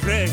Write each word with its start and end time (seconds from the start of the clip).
De 0.00 0.25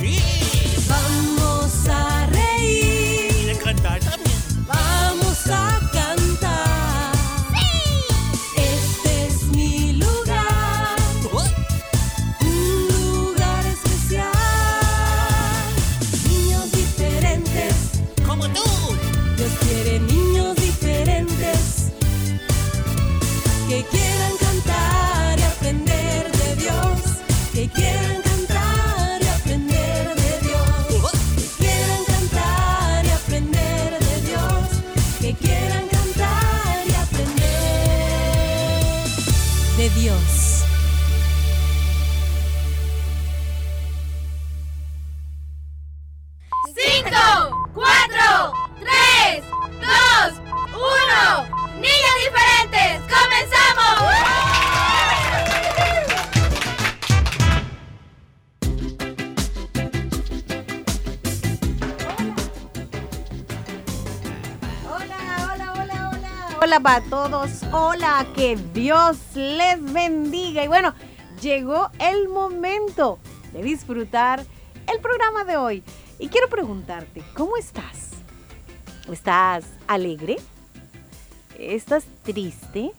Hola, 67.71 68.27
que 68.35 68.57
Dios 68.73 69.17
les 69.33 69.81
bendiga. 69.93 70.61
Y 70.65 70.67
bueno, 70.67 70.93
llegó 71.41 71.89
el 71.97 72.27
momento 72.27 73.17
de 73.53 73.63
disfrutar 73.63 74.43
el 74.93 74.99
programa 74.99 75.45
de 75.45 75.55
hoy. 75.55 75.83
Y 76.19 76.27
quiero 76.27 76.49
preguntarte, 76.49 77.23
¿cómo 77.33 77.55
estás? 77.55 78.09
¿Estás 79.09 79.63
alegre? 79.87 80.35
¿Estás 81.57 82.03
triste? 82.23 82.91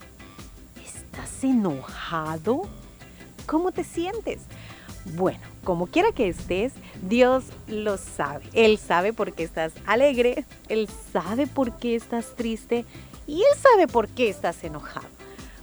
¿Estás 0.82 1.44
enojado? 1.44 2.62
¿Cómo 3.44 3.72
te 3.72 3.84
sientes? 3.84 4.40
Bueno, 5.16 5.40
como 5.64 5.86
quiera 5.86 6.12
que 6.12 6.28
estés, 6.28 6.72
Dios 7.02 7.44
lo 7.66 7.98
sabe. 7.98 8.46
Él 8.54 8.78
sabe 8.78 9.12
por 9.12 9.34
qué 9.34 9.42
estás 9.42 9.74
alegre, 9.84 10.46
Él 10.70 10.88
sabe 11.12 11.46
por 11.46 11.76
qué 11.76 11.94
estás 11.94 12.34
triste 12.34 12.86
y 13.26 13.40
Él 13.40 13.58
sabe 13.58 13.86
por 13.86 14.08
qué 14.08 14.28
estás 14.28 14.62
enojado. 14.64 15.06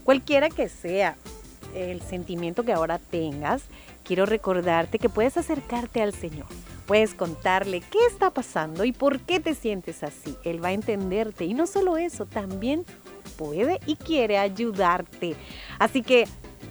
Cualquiera 0.04 0.50
que 0.50 0.70
sea 0.70 1.16
el 1.76 2.02
sentimiento 2.02 2.64
que 2.64 2.74
ahora 2.74 3.00
tengas, 3.00 3.64
quiero 4.04 4.26
recordarte 4.26 5.00
que 5.00 5.10
puedes 5.10 5.38
acercarte 5.38 6.02
al 6.02 6.14
Señor. 6.14 6.48
Puedes 6.86 7.14
contarle 7.14 7.82
qué 7.82 8.00
está 8.10 8.32
pasando 8.32 8.84
y 8.84 8.92
por 8.92 9.20
qué 9.22 9.40
te 9.40 9.56
sientes 9.56 10.04
así. 10.04 10.36
Él 10.44 10.64
va 10.64 10.70
a 10.70 10.74
entenderte 10.74 11.46
y 11.46 11.54
no 11.54 11.68
solo 11.68 11.98
eso, 11.98 12.26
también 12.26 12.86
puede 13.38 13.80
y 13.86 13.96
quiere 13.96 14.38
ayudarte. 14.38 15.36
Así 15.80 16.02
que 16.02 16.28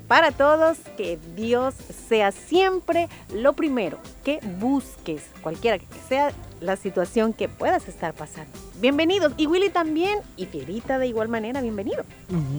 para 0.08 0.32
todos, 0.32 0.78
que 0.96 1.18
Dios 1.36 1.74
sea 2.08 2.32
siempre 2.32 3.08
lo 3.34 3.52
primero, 3.52 3.98
que 4.24 4.40
busques, 4.58 5.22
cualquiera 5.42 5.78
que 5.78 5.86
sea 6.08 6.32
la 6.60 6.76
situación 6.76 7.32
que 7.32 7.48
puedas 7.48 7.88
estar 7.88 8.12
pasando. 8.14 8.52
Bienvenidos. 8.80 9.32
Y 9.36 9.46
Willy 9.46 9.70
también, 9.70 10.20
y 10.36 10.46
Fierita 10.46 10.98
de 10.98 11.06
igual 11.06 11.28
manera, 11.28 11.60
bienvenido. 11.60 12.04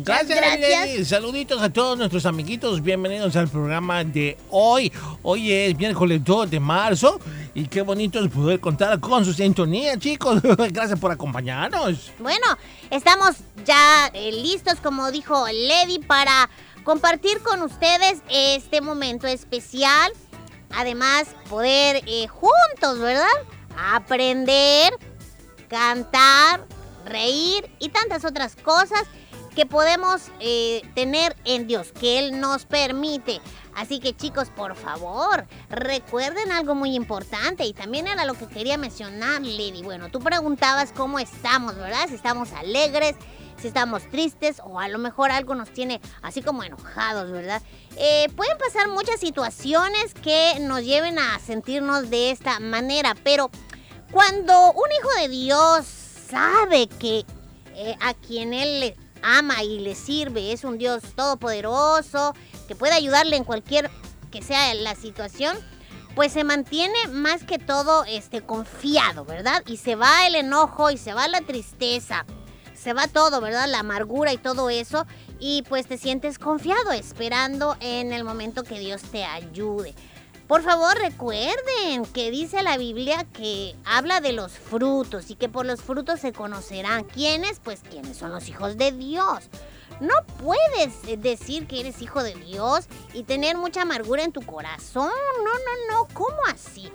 Gracias, 0.04 0.38
gracias. 0.38 1.08
Saluditos 1.08 1.62
a 1.62 1.72
todos 1.72 1.98
nuestros 1.98 2.26
amiguitos. 2.26 2.82
Bienvenidos 2.82 3.36
al 3.36 3.48
programa 3.48 4.04
de 4.04 4.38
hoy. 4.50 4.92
Hoy 5.22 5.52
es 5.52 5.78
miércoles 5.78 6.24
2 6.24 6.50
de 6.50 6.60
marzo. 6.60 7.20
Y 7.54 7.66
qué 7.66 7.82
bonito 7.82 8.24
es 8.24 8.32
poder 8.32 8.60
contar 8.60 9.00
con 9.00 9.26
su 9.26 9.34
sintonía, 9.34 9.98
chicos. 9.98 10.42
Gracias 10.72 11.00
por 11.00 11.12
acompañarnos. 11.12 12.12
Bueno, 12.20 12.46
estamos 12.90 13.38
ya 13.66 14.08
eh, 14.14 14.32
listos, 14.32 14.76
como 14.82 15.12
dijo 15.12 15.46
Lady, 15.48 16.00
para 16.00 16.50
compartir 16.84 17.42
con 17.42 17.62
ustedes 17.62 18.22
este 18.30 18.82
momento 18.82 19.28
especial. 19.28 20.12
Además, 20.74 21.28
poder 21.50 22.02
eh, 22.08 22.28
juntos, 22.28 23.00
¿verdad? 23.00 23.28
Aprender, 23.78 24.94
cantar, 25.68 26.66
reír 27.06 27.70
y 27.80 27.90
tantas 27.90 28.26
otras 28.26 28.56
cosas 28.56 29.04
que 29.56 29.66
podemos 29.66 30.32
eh, 30.40 30.82
tener 30.96 31.36
en 31.44 31.68
Dios, 31.68 31.92
que 31.92 32.20
Él 32.20 32.40
nos 32.40 32.66
permite. 32.66 33.42
Así 33.76 34.00
que 34.00 34.16
chicos, 34.16 34.50
por 34.50 34.76
favor, 34.76 35.46
recuerden 35.70 36.52
algo 36.52 36.76
muy 36.76 36.96
importante 36.96 37.66
y 37.66 37.74
también 37.74 38.08
era 38.08 38.26
lo 38.26 38.34
que 38.34 38.48
quería 38.48 38.78
mencionar, 38.78 39.42
Lady. 39.42 39.82
Bueno, 39.84 40.10
tú 40.10 40.20
preguntabas 40.20 40.92
cómo 40.92 41.20
estamos, 41.20 41.76
¿verdad? 41.76 42.08
Si 42.08 42.16
estamos 42.16 42.52
alegres, 42.54 43.16
si 43.62 43.68
estamos 43.68 44.10
tristes 44.10 44.62
o 44.64 44.80
a 44.80 44.88
lo 44.88 44.98
mejor 44.98 45.32
algo 45.32 45.56
nos 45.56 45.70
tiene 45.72 46.02
así 46.22 46.42
como 46.42 46.64
enojados, 46.64 47.32
¿verdad? 47.32 47.62
Eh, 47.98 48.28
pueden 48.36 48.58
pasar 48.58 48.88
muchas 48.90 49.20
situaciones 49.20 50.14
que 50.16 50.58
nos 50.62 50.84
lleven 50.84 51.20
a 51.20 51.40
sentirnos 51.40 52.10
de 52.10 52.32
esta 52.32 52.60
manera, 52.60 53.16
pero 53.24 53.52
cuando 54.12 54.72
un 54.74 54.92
hijo 54.92 55.10
de 55.22 55.30
Dios 55.30 55.86
sabe 55.86 56.88
que 56.88 57.26
eh, 57.76 57.96
a 58.02 58.14
quien 58.14 58.54
él 58.54 58.80
le 58.80 58.98
ama 59.22 59.64
y 59.64 59.80
le 59.80 59.96
sirve 59.96 60.52
es 60.52 60.64
un 60.64 60.78
Dios 60.78 61.04
todopoderoso, 61.16 62.34
que 62.68 62.76
puede 62.76 62.94
ayudarle 62.94 63.36
en 63.36 63.44
cualquier 63.44 63.90
que 64.32 64.42
sea 64.42 64.74
la 64.74 64.96
situación, 64.96 65.58
pues 66.16 66.34
se 66.34 66.44
mantiene 66.44 67.08
más 67.10 67.44
que 67.44 67.60
todo 67.60 68.04
este 68.06 68.42
confiado, 68.42 69.24
¿verdad? 69.26 69.64
Y 69.68 69.78
se 69.78 69.96
va 69.96 70.28
el 70.28 70.36
enojo 70.36 70.90
y 70.90 70.98
se 70.98 71.14
va 71.14 71.28
la 71.28 71.42
tristeza, 71.42 72.26
se 72.82 72.94
va 72.94 73.08
todo, 73.08 73.42
¿verdad? 73.42 73.68
La 73.70 73.80
amargura 73.80 74.34
y 74.34 74.38
todo 74.38 74.70
eso 74.70 75.06
y 75.40 75.64
pues 75.64 75.88
te 75.88 75.98
sientes 75.98 76.40
confiado 76.40 76.92
esperando 76.92 77.76
en 77.80 78.12
el 78.12 78.24
momento 78.24 78.64
que 78.64 78.80
Dios 78.80 79.02
te 79.04 79.24
ayude. 79.24 79.94
Por 80.48 80.64
favor, 80.64 80.98
recuerden 80.98 82.06
que 82.14 82.30
dice 82.32 82.62
la 82.64 82.78
Biblia 82.78 83.26
que 83.32 83.76
habla 83.86 84.20
de 84.20 84.34
los 84.34 84.52
frutos 84.52 85.30
y 85.30 85.36
que 85.36 85.48
por 85.48 85.66
los 85.66 85.82
frutos 85.82 86.20
se 86.20 86.34
conocerán. 86.34 87.06
¿Quiénes? 87.06 87.60
Pues 87.60 87.82
quiénes 87.90 88.18
son 88.18 88.32
los 88.32 88.50
hijos 88.50 88.78
de 88.78 88.92
Dios. 88.92 89.50
No 90.02 90.14
puedes 90.44 90.94
eh, 91.08 91.16
decir 91.16 91.68
que 91.68 91.80
eres 91.80 92.02
hijo 92.02 92.24
de 92.24 92.34
Dios 92.34 92.88
y 93.14 93.24
tener 93.24 93.56
mucha 93.56 93.84
amargura 93.84 94.24
en 94.24 94.32
tu 94.32 94.42
corazón. 94.42 95.12
No, 95.38 95.54
no, 95.54 95.94
no. 95.94 96.08
¿Cómo 96.14 96.38
así? 96.52 96.92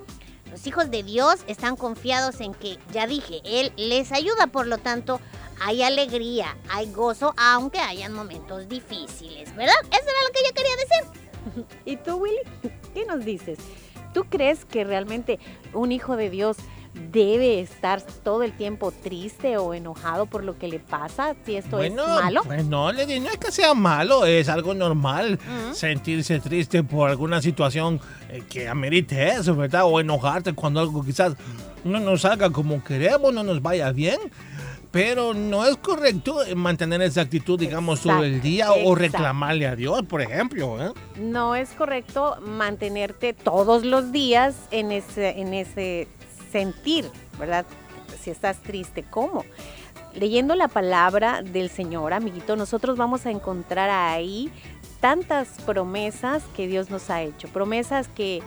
Los 0.50 0.66
hijos 0.66 0.90
de 0.90 1.02
Dios 1.02 1.37
están 1.46 1.76
confiados 1.76 2.40
en 2.40 2.52
que, 2.52 2.78
ya 2.93 3.06
dije, 3.06 3.40
Él 3.44 3.72
les 3.76 4.12
ayuda. 4.12 4.49
Por 4.49 4.66
lo 4.66 4.78
tanto, 4.78 5.20
hay 5.61 5.82
alegría, 5.82 6.56
hay 6.69 6.93
gozo, 6.93 7.35
aunque 7.37 7.79
hayan 7.79 8.12
momentos 8.12 8.69
difíciles, 8.69 9.55
¿verdad? 9.56 9.75
Eso 9.91 10.03
era 10.03 10.23
lo 10.26 10.32
que 10.32 10.41
yo 10.47 10.55
quería 10.55 10.76
decir. 10.76 11.76
¿Y 11.85 11.97
tú, 11.97 12.17
Willy? 12.17 12.41
¿Qué 12.94 13.05
nos 13.05 13.25
dices? 13.25 13.58
¿Tú 14.12 14.25
crees 14.25 14.64
que 14.64 14.85
realmente 14.85 15.38
un 15.73 15.93
hijo 15.93 16.17
de 16.17 16.31
Dios 16.31 16.56
debe 17.12 17.61
estar 17.61 18.00
todo 18.00 18.43
el 18.43 18.53
tiempo 18.53 18.91
triste 18.91 19.58
o 19.58 19.75
enojado 19.75 20.26
por 20.26 20.44
lo 20.44 20.58
que 20.58 20.69
le 20.69 20.79
pasa, 20.79 21.35
si 21.44 21.56
esto 21.56 21.76
bueno, 21.76 22.02
es 22.02 22.25
malo. 22.25 22.43
pues 22.44 22.64
no, 22.64 22.93
Lady, 22.93 23.20
no 23.20 23.31
es 23.31 23.38
que 23.38 23.52
sea 23.52 23.75
malo, 23.75 24.25
es 24.25 24.49
algo 24.49 24.75
normal 24.75 25.38
Ujú. 25.38 25.75
sentirse 25.75 26.41
triste 26.41 26.82
por 26.82 27.11
alguna 27.11 27.43
situación 27.43 28.00
eh, 28.31 28.43
que 28.49 28.69
amerite 28.69 29.29
eso, 29.29 29.55
¿verdad? 29.55 29.82
O 29.85 30.00
enojarte 30.00 30.55
cuando 30.55 30.81
algo 30.81 31.05
quizás 31.05 31.35
no 31.85 32.00
nos 32.00 32.23
salga 32.23 32.50
como 32.50 32.82
queremos, 32.82 33.32
no 33.32 33.43
nos 33.43 33.62
vaya 33.62 33.93
bien. 33.93 34.19
Pero 34.96 35.34
no 35.34 35.66
es 35.66 35.76
correcto 35.76 36.43
eh, 36.43 36.54
mantener 36.54 37.02
esa 37.02 37.20
actitud, 37.20 37.60
digamos, 37.60 38.00
todo 38.00 38.25
el 38.25 38.37
Exacto, 38.37 38.48
día 38.48 38.72
o 38.72 38.76
exacto. 38.76 38.94
reclamarle 38.94 39.66
a 39.66 39.76
Dios, 39.76 40.02
por 40.04 40.22
ejemplo. 40.22 40.82
¿eh? 40.82 40.90
No 41.20 41.54
es 41.54 41.69
correcto 41.72 42.38
mantenerte 42.40 43.34
todos 43.34 43.84
los 43.84 44.10
días 44.10 44.54
en 44.70 44.93
ese, 44.93 45.38
en 45.38 45.52
ese 45.52 46.08
sentir, 46.50 47.04
¿verdad? 47.38 47.66
Si 48.22 48.31
estás 48.31 48.62
triste, 48.62 49.02
¿cómo? 49.02 49.44
Leyendo 50.14 50.54
la 50.54 50.69
palabra 50.69 51.42
del 51.42 51.69
Señor, 51.69 52.14
amiguito, 52.14 52.56
nosotros 52.56 52.96
vamos 52.96 53.26
a 53.26 53.31
encontrar 53.31 53.90
ahí 53.90 54.50
tantas 55.00 55.49
promesas 55.66 56.42
que 56.56 56.69
Dios 56.69 56.88
nos 56.88 57.10
ha 57.10 57.20
hecho. 57.20 57.49
Promesas 57.49 58.08
que, 58.08 58.42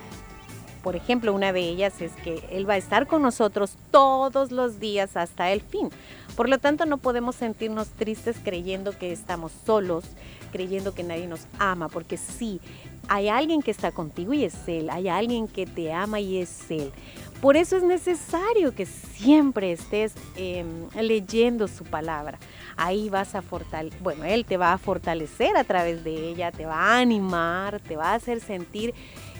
por 0.81 0.95
ejemplo, 0.95 1.31
una 1.31 1.53
de 1.53 1.61
ellas 1.61 2.01
es 2.01 2.11
que 2.23 2.43
Él 2.51 2.67
va 2.67 2.73
a 2.73 2.77
estar 2.77 3.05
con 3.05 3.21
nosotros 3.21 3.77
todos 3.91 4.51
los 4.51 4.79
días 4.79 5.15
hasta 5.15 5.51
el 5.51 5.61
fin. 5.61 5.91
Por 6.39 6.47
lo 6.47 6.57
tanto, 6.57 6.85
no 6.85 6.99
podemos 6.99 7.35
sentirnos 7.35 7.89
tristes 7.89 8.37
creyendo 8.41 8.97
que 8.97 9.11
estamos 9.11 9.51
solos, 9.65 10.05
creyendo 10.53 10.93
que 10.93 11.03
nadie 11.03 11.27
nos 11.27 11.41
ama, 11.59 11.89
porque 11.89 12.15
sí, 12.15 12.61
hay 13.09 13.27
alguien 13.27 13.61
que 13.61 13.71
está 13.71 13.91
contigo 13.91 14.31
y 14.31 14.45
es 14.45 14.55
Él, 14.65 14.89
hay 14.89 15.09
alguien 15.09 15.49
que 15.49 15.65
te 15.65 15.91
ama 15.91 16.21
y 16.21 16.37
es 16.37 16.71
Él. 16.71 16.93
Por 17.41 17.57
eso 17.57 17.75
es 17.75 17.83
necesario 17.83 18.73
que 18.73 18.85
siempre 18.85 19.73
estés 19.73 20.13
eh, 20.37 20.63
leyendo 21.01 21.67
su 21.67 21.83
palabra. 21.83 22.39
Ahí 22.77 23.09
vas 23.09 23.35
a 23.35 23.41
fortalecer, 23.41 23.99
bueno, 24.01 24.23
Él 24.23 24.45
te 24.45 24.55
va 24.55 24.71
a 24.71 24.77
fortalecer 24.77 25.57
a 25.57 25.65
través 25.65 26.05
de 26.05 26.29
ella, 26.29 26.53
te 26.53 26.65
va 26.65 26.77
a 26.77 26.99
animar, 26.99 27.81
te 27.81 27.97
va 27.97 28.11
a 28.11 28.13
hacer 28.13 28.39
sentir 28.39 28.93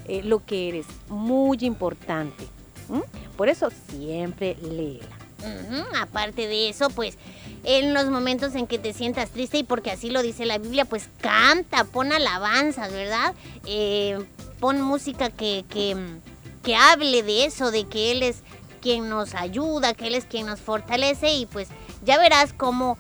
eh, 0.05 0.21
lo 0.21 0.45
que 0.45 0.67
eres, 0.67 0.85
muy 1.07 1.59
importante. 1.61 2.43
Por 3.37 3.47
eso 3.47 3.69
siempre 3.87 4.57
léela. 4.61 5.18
Aparte 5.99 6.47
de 6.47 6.69
eso, 6.69 6.89
pues 6.89 7.17
en 7.63 7.93
los 7.93 8.05
momentos 8.05 8.55
en 8.55 8.67
que 8.67 8.79
te 8.79 8.93
sientas 8.93 9.29
triste 9.31 9.59
y 9.59 9.63
porque 9.63 9.91
así 9.91 10.09
lo 10.09 10.21
dice 10.21 10.45
la 10.45 10.57
Biblia, 10.57 10.85
pues 10.85 11.09
canta, 11.21 11.83
pon 11.83 12.11
alabanzas, 12.11 12.91
¿verdad? 12.91 13.33
Eh, 13.65 14.19
pon 14.59 14.81
música 14.81 15.29
que, 15.29 15.65
que, 15.69 15.95
que 16.63 16.75
hable 16.75 17.23
de 17.23 17.45
eso, 17.45 17.71
de 17.71 17.85
que 17.85 18.11
Él 18.11 18.23
es 18.23 18.43
quien 18.81 19.09
nos 19.09 19.35
ayuda, 19.35 19.93
que 19.93 20.07
Él 20.07 20.15
es 20.15 20.25
quien 20.25 20.45
nos 20.45 20.59
fortalece 20.59 21.33
y 21.33 21.45
pues 21.45 21.67
ya 22.05 22.17
verás 22.17 22.53
cómo 22.53 22.97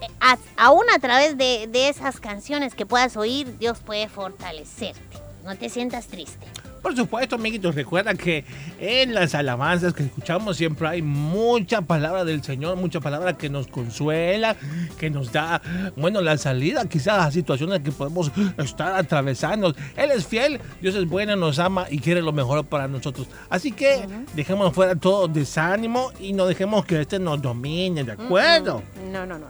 eh, 0.00 0.36
aún 0.56 0.84
a 0.94 0.98
través 0.98 1.38
de, 1.38 1.68
de 1.68 1.88
esas 1.88 2.20
canciones 2.20 2.74
que 2.74 2.86
puedas 2.86 3.16
oír, 3.16 3.58
Dios 3.58 3.78
puede 3.78 4.08
fortalecerte. 4.08 5.18
No 5.44 5.56
te 5.56 5.68
sientas 5.68 6.06
triste. 6.06 6.46
Por 6.82 6.96
supuesto, 6.96 7.36
amiguitos, 7.36 7.74
recuerda 7.74 8.14
que 8.14 8.44
en 8.78 9.14
las 9.14 9.34
alabanzas 9.34 9.92
que 9.92 10.04
escuchamos 10.04 10.56
siempre 10.56 10.88
hay 10.88 11.02
mucha 11.02 11.82
palabra 11.82 12.24
del 12.24 12.42
Señor, 12.42 12.76
mucha 12.76 13.00
palabra 13.00 13.36
que 13.36 13.50
nos 13.50 13.66
consuela, 13.66 14.56
que 14.98 15.10
nos 15.10 15.30
da, 15.30 15.60
bueno, 15.96 16.22
la 16.22 16.38
salida 16.38 16.86
quizás 16.86 17.26
a 17.26 17.30
situaciones 17.30 17.80
que 17.80 17.92
podemos 17.92 18.32
estar 18.58 18.94
atravesando. 18.96 19.74
Él 19.96 20.10
es 20.10 20.26
fiel, 20.26 20.60
Dios 20.80 20.94
es 20.94 21.06
bueno, 21.06 21.36
nos 21.36 21.58
ama 21.58 21.86
y 21.90 21.98
quiere 21.98 22.22
lo 22.22 22.32
mejor 22.32 22.64
para 22.64 22.88
nosotros. 22.88 23.26
Así 23.50 23.72
que 23.72 24.06
dejemos 24.34 24.72
fuera 24.72 24.94
todo 24.96 25.28
desánimo 25.28 26.12
y 26.18 26.32
no 26.32 26.46
dejemos 26.46 26.84
que 26.86 27.00
este 27.00 27.18
nos 27.18 27.42
domine, 27.42 28.04
¿de 28.04 28.12
acuerdo? 28.12 28.82
No, 29.12 29.26
no, 29.26 29.38
no. 29.38 29.46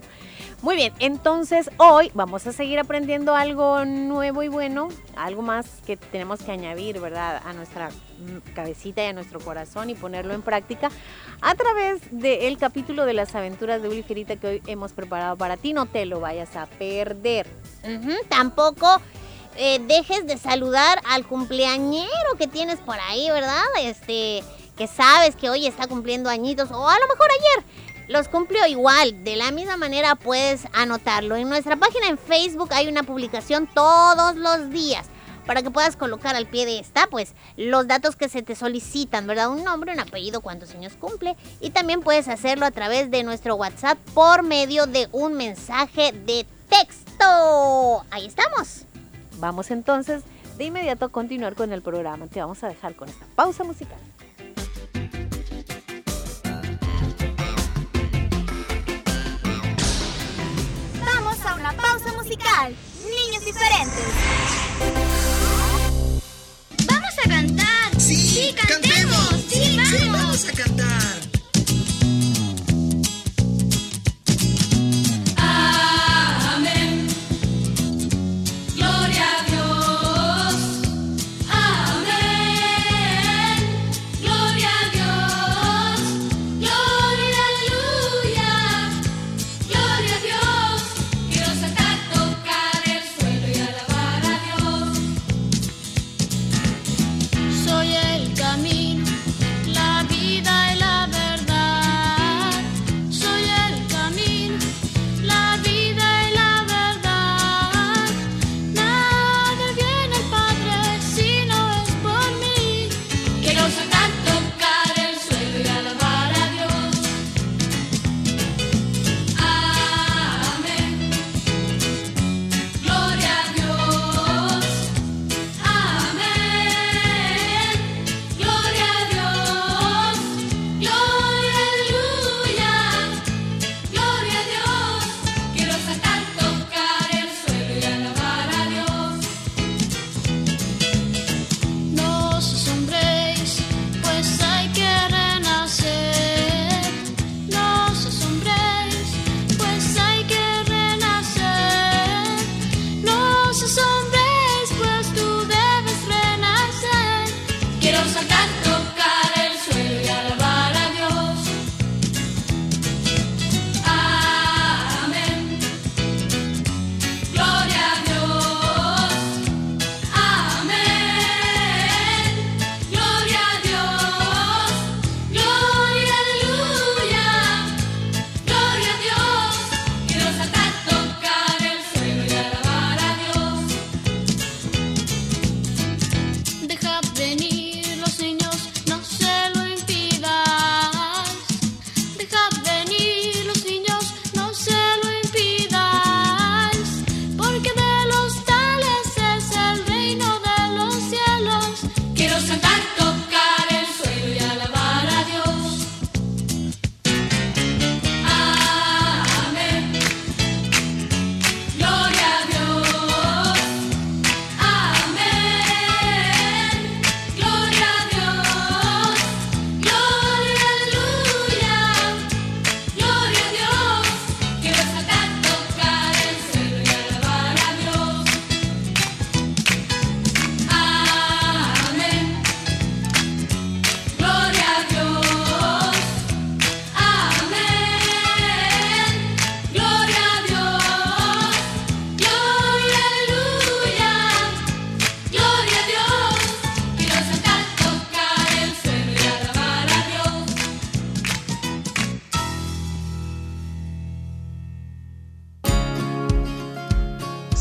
Muy 0.62 0.76
bien, 0.76 0.92
entonces 0.98 1.70
hoy 1.78 2.10
vamos 2.12 2.46
a 2.46 2.52
seguir 2.52 2.78
aprendiendo 2.78 3.34
algo 3.34 3.86
nuevo 3.86 4.42
y 4.42 4.48
bueno, 4.48 4.90
algo 5.16 5.40
más 5.40 5.66
que 5.86 5.96
tenemos 5.96 6.42
que 6.42 6.52
añadir, 6.52 7.00
¿verdad? 7.00 7.40
A 7.46 7.54
nuestra 7.54 7.88
mm, 7.88 8.52
cabecita 8.54 9.02
y 9.02 9.06
a 9.06 9.14
nuestro 9.14 9.40
corazón 9.40 9.88
y 9.88 9.94
ponerlo 9.94 10.34
en 10.34 10.42
práctica 10.42 10.90
a 11.40 11.54
través 11.54 12.02
del 12.10 12.58
capítulo 12.58 13.06
de 13.06 13.14
las 13.14 13.34
aventuras 13.34 13.80
de 13.80 13.88
Willy 13.88 14.02
Fierita 14.02 14.36
que 14.36 14.46
hoy 14.46 14.62
hemos 14.66 14.92
preparado 14.92 15.34
para 15.38 15.56
ti. 15.56 15.72
No 15.72 15.86
te 15.86 16.04
lo 16.04 16.20
vayas 16.20 16.54
a 16.56 16.66
perder. 16.66 17.46
Tampoco 18.28 19.00
eh, 19.56 19.80
dejes 19.86 20.26
de 20.26 20.36
saludar 20.36 21.00
al 21.08 21.24
cumpleañero 21.24 22.36
que 22.36 22.48
tienes 22.48 22.80
por 22.80 22.98
ahí, 23.00 23.30
¿verdad? 23.30 23.64
Este, 23.80 24.44
que 24.76 24.86
sabes 24.86 25.36
que 25.36 25.48
hoy 25.48 25.66
está 25.66 25.86
cumpliendo 25.86 26.28
añitos 26.28 26.70
o 26.70 26.86
a 26.86 26.98
lo 26.98 27.06
mejor 27.08 27.28
ayer 27.30 27.64
los 28.10 28.28
cumplió 28.28 28.66
igual. 28.66 29.22
De 29.22 29.36
la 29.36 29.52
misma 29.52 29.76
manera 29.76 30.16
puedes 30.16 30.66
anotarlo. 30.72 31.36
En 31.36 31.48
nuestra 31.48 31.76
página 31.76 32.08
en 32.08 32.18
Facebook 32.18 32.70
hay 32.72 32.88
una 32.88 33.04
publicación 33.04 33.68
todos 33.72 34.34
los 34.34 34.68
días 34.70 35.06
para 35.46 35.62
que 35.62 35.70
puedas 35.70 35.96
colocar 35.96 36.34
al 36.34 36.46
pie 36.46 36.66
de 36.66 36.80
esta, 36.80 37.06
pues, 37.06 37.34
los 37.56 37.86
datos 37.86 38.16
que 38.16 38.28
se 38.28 38.42
te 38.42 38.56
solicitan, 38.56 39.28
¿verdad? 39.28 39.50
Un 39.50 39.62
nombre, 39.62 39.92
un 39.92 40.00
apellido, 40.00 40.40
cuántos 40.40 40.74
años 40.74 40.92
cumple. 40.98 41.36
Y 41.60 41.70
también 41.70 42.02
puedes 42.02 42.26
hacerlo 42.26 42.66
a 42.66 42.72
través 42.72 43.12
de 43.12 43.22
nuestro 43.22 43.54
WhatsApp 43.54 43.96
por 44.12 44.42
medio 44.42 44.86
de 44.86 45.08
un 45.12 45.34
mensaje 45.34 46.10
de 46.12 46.46
texto. 46.68 48.04
Ahí 48.10 48.26
estamos. 48.26 48.86
Vamos 49.38 49.70
entonces 49.70 50.24
de 50.58 50.64
inmediato 50.64 51.04
a 51.04 51.08
continuar 51.10 51.54
con 51.54 51.72
el 51.72 51.80
programa. 51.80 52.26
Te 52.26 52.40
vamos 52.40 52.62
a 52.64 52.68
dejar 52.68 52.96
con 52.96 53.08
esta 53.08 53.24
pausa 53.36 53.62
musical. 53.62 53.98
Musical. 62.30 62.76
Niños 63.02 63.44
diferentes. 63.44 64.04
Vamos 66.86 67.14
a 67.24 67.28
cantar. 67.28 68.00
Sí, 68.00 68.54
cantemos. 68.54 69.34
Sí, 69.48 69.76
vamos. 69.76 70.12
vamos 70.12 70.44
a 70.48 70.52
cantar. 70.52 71.19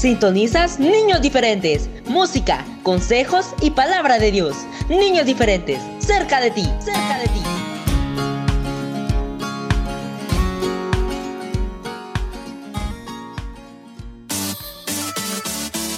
Sintonizas 0.09 0.79
Niños 0.79 1.21
Diferentes. 1.21 1.87
Música, 2.05 2.65
consejos 2.81 3.45
y 3.61 3.69
palabra 3.69 4.17
de 4.17 4.31
Dios. 4.31 4.57
Niños 4.89 5.27
Diferentes, 5.27 5.79
cerca 5.99 6.41
de 6.41 6.49
ti, 6.49 6.67
cerca 6.83 7.19
de 7.19 7.27
ti. 7.27 7.43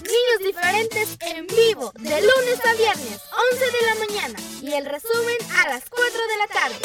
Niños 0.03 0.39
diferentes 0.45 1.17
en 1.21 1.47
vivo, 1.47 1.93
de 1.97 2.21
lunes 2.21 2.59
a 2.69 2.73
viernes, 2.73 3.21
11 3.53 3.65
de 3.65 3.81
la 3.87 3.95
mañana. 3.95 4.39
Y 4.61 4.73
el 4.73 4.87
resumen 4.87 5.37
a 5.57 5.69
las 5.69 5.83
4 5.89 6.05
de 6.27 6.37
la 6.37 6.47
tarde. 6.47 6.75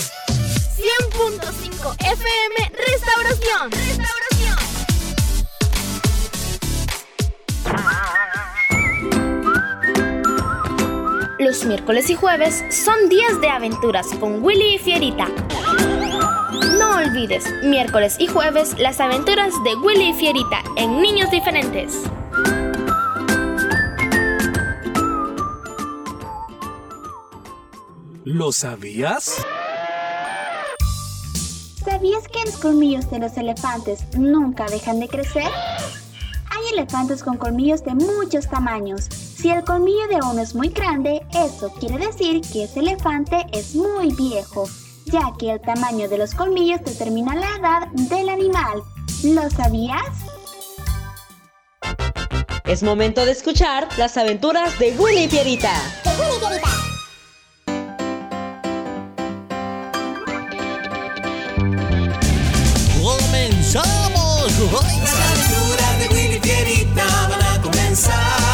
100.5 0.77 1.97
FM 1.99 2.71
Restauración. 2.87 3.73
Restauración. 3.73 4.16
Miércoles 11.67 12.09
y 12.11 12.15
jueves 12.15 12.65
son 12.71 13.09
días 13.09 13.41
de 13.41 13.49
aventuras 13.49 14.07
con 14.21 14.43
Willy 14.43 14.77
y 14.77 14.79
Fierita. 14.79 15.29
No 16.79 16.97
olvides, 16.97 17.45
miércoles 17.65 18.17
y 18.19 18.29
jueves, 18.29 18.79
las 18.79 19.01
aventuras 19.01 19.53
de 19.65 19.75
Willy 19.75 20.11
y 20.11 20.15
Fierita 20.15 20.63
en 20.77 21.01
Niños 21.01 21.31
Diferentes. 21.31 22.03
¿Lo 28.25 28.53
sabías? 28.53 29.45
¿Sabías 31.85 32.29
que 32.29 32.45
los 32.45 32.57
colmillos 32.57 33.11
de 33.11 33.19
los 33.19 33.37
elefantes 33.37 34.05
nunca 34.17 34.67
dejan 34.67 35.01
de 35.01 35.09
crecer? 35.09 35.51
Hay 36.51 36.73
elefantes 36.73 37.23
con 37.23 37.37
colmillos 37.37 37.85
de 37.85 37.95
muchos 37.95 38.49
tamaños. 38.49 39.26
Si 39.37 39.51
el 39.51 39.63
colmillo 39.65 40.09
de 40.09 40.17
uno 40.17 40.41
es 40.41 40.55
muy 40.55 40.71
grande, 40.71 41.21
eso 41.35 41.71
quiere 41.79 42.07
decir 42.07 42.41
que 42.41 42.65
ese 42.65 42.81
elefante 42.81 43.45
es 43.53 43.75
muy 43.75 44.11
viejo, 44.15 44.67
ya 45.05 45.31
que 45.39 45.51
el 45.51 45.61
tamaño 45.61 46.09
de 46.09 46.17
los 46.17 46.35
colmillos 46.35 46.81
determina 46.83 47.35
la 47.35 47.57
edad 47.57 47.89
del 47.93 48.31
animal. 48.31 48.83
¿Lo 49.23 49.51
sabías? 49.51 50.07
Es 52.65 52.83
momento 52.83 53.27
de 53.27 53.33
escuchar 53.33 53.87
las 53.99 54.17
aventuras 54.17 54.79
de 54.79 54.93
Willy 54.99 55.29
Pierita. 55.29 55.75
¡Comenzamos! 63.03 64.37
Las 64.73 65.15
aventuras 65.15 65.99
de 65.99 66.09
Willy 66.15 66.41
Fierita 66.41 67.05
van 67.29 67.43
a 67.43 67.63
comenzar. 67.63 68.46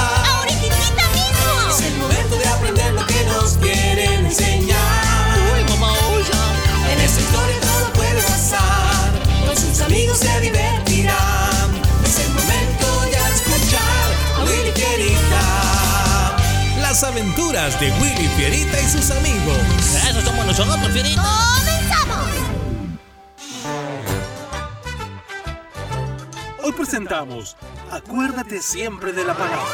Aventuras 17.53 17.81
de 17.81 17.91
Willy 18.01 18.29
Fierita 18.37 18.81
y 18.81 18.85
sus 18.85 19.11
amigos. 19.11 19.59
Eso 20.09 20.21
somos 20.23 20.47
nosotros, 20.47 20.89
Fierita. 20.89 21.23
¡Comenzamos! 21.57 22.31
Hoy 26.65 26.73
presentamos 26.73 27.57
Acuérdate 27.91 28.61
siempre 28.63 29.13
de 29.13 29.25
la 29.25 29.35
palabra. 29.35 29.67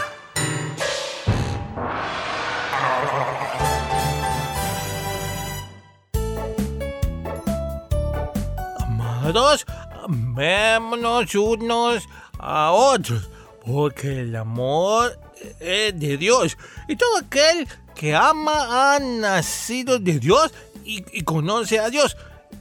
Amados, 8.80 9.64
amémonos 10.04 11.34
unos 11.36 12.08
a 12.40 12.72
otros, 12.72 13.30
porque 13.64 14.22
el 14.22 14.34
amor 14.34 15.16
es 15.60 15.98
de 15.98 16.16
Dios. 16.16 16.56
Y 16.88 16.96
todo 16.96 17.18
aquel 17.18 17.68
que 17.94 18.14
ama 18.14 18.94
ha 18.94 18.98
nacido 18.98 19.98
de 19.98 20.18
Dios 20.18 20.52
y, 20.84 21.04
y 21.12 21.22
conoce 21.22 21.78
a 21.78 21.90
Dios. 21.90 22.16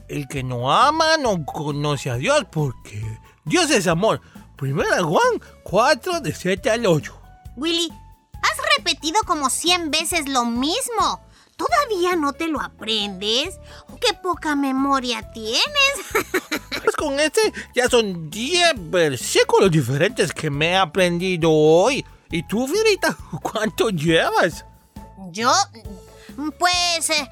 El 0.08 0.26
que 0.28 0.42
no 0.42 0.72
ama 0.72 1.16
no 1.16 1.44
conoce 1.44 2.10
a 2.10 2.16
Dios, 2.16 2.46
porque 2.50 3.02
Dios 3.44 3.70
es 3.70 3.86
amor. 3.86 4.20
Primera 4.56 5.02
Juan 5.02 5.40
4, 5.62 6.20
de 6.20 6.34
7 6.34 6.70
al 6.70 6.86
8. 6.86 7.20
Willy, 7.56 7.92
has 8.42 8.76
repetido 8.76 9.20
como 9.26 9.50
100 9.50 9.90
veces 9.90 10.28
lo 10.28 10.44
mismo. 10.44 11.20
¿Todavía 11.56 12.14
no 12.14 12.32
te 12.32 12.46
lo 12.46 12.60
aprendes? 12.60 13.58
¡Qué 14.00 14.14
poca 14.14 14.54
memoria 14.54 15.30
tienes! 15.32 15.62
Pues 16.80 16.94
con 16.94 17.18
este 17.18 17.52
ya 17.74 17.88
son 17.88 18.30
10 18.30 18.90
versículos 18.90 19.68
diferentes 19.68 20.32
que 20.32 20.48
me 20.48 20.70
he 20.70 20.76
aprendido 20.76 21.50
hoy. 21.50 22.04
¿Y 22.30 22.42
tú, 22.42 22.66
Fierita, 22.66 23.16
cuánto 23.42 23.90
llevas? 23.90 24.64
Yo, 25.30 25.50
pues, 26.58 27.10
eh, 27.10 27.28